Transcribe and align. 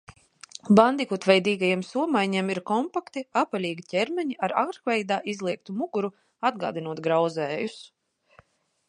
Bandikutveidīgajiem 0.77 1.83
somaiņiem 1.89 2.49
ir 2.53 2.61
kompakti, 2.71 3.23
apaļīgi 3.41 3.85
ķermeņi 3.93 4.39
ar 4.47 4.55
arkveidā 4.63 5.21
izliektu 5.35 5.77
muguru, 5.83 6.11
atgādinot 6.53 7.07
grauzējus. 7.09 7.77